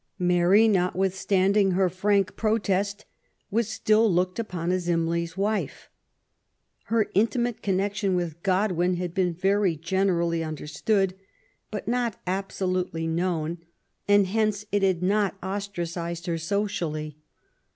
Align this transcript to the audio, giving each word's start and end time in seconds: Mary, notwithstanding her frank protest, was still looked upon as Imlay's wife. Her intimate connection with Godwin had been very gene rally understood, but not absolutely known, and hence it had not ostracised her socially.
Mary, 0.17 0.67
notwithstanding 0.67 1.73
her 1.77 1.87
frank 1.87 2.35
protest, 2.35 3.05
was 3.51 3.67
still 3.67 4.11
looked 4.11 4.39
upon 4.39 4.71
as 4.71 4.89
Imlay's 4.89 5.37
wife. 5.37 5.91
Her 6.85 7.11
intimate 7.13 7.61
connection 7.61 8.15
with 8.15 8.41
Godwin 8.41 8.95
had 8.95 9.13
been 9.13 9.31
very 9.31 9.75
gene 9.75 10.09
rally 10.09 10.43
understood, 10.43 11.13
but 11.69 11.87
not 11.87 12.19
absolutely 12.25 13.05
known, 13.05 13.59
and 14.07 14.25
hence 14.25 14.65
it 14.71 14.81
had 14.81 15.03
not 15.03 15.37
ostracised 15.43 16.25
her 16.25 16.39
socially. 16.39 17.19